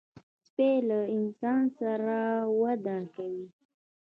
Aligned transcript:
سپي 0.45 0.69
له 0.89 0.99
انسان 1.17 1.63
سره 1.79 2.17
وده 2.61 2.97
کوي. 3.13 3.45